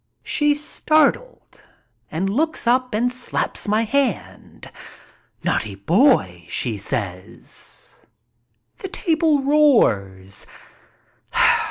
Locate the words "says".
6.75-7.99